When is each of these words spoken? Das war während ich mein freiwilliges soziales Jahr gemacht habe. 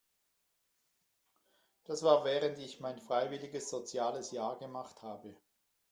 Das 1.83 2.01
war 2.01 2.25
während 2.25 2.57
ich 2.57 2.79
mein 2.79 2.97
freiwilliges 2.97 3.69
soziales 3.69 4.31
Jahr 4.31 4.57
gemacht 4.57 5.03
habe. 5.03 5.35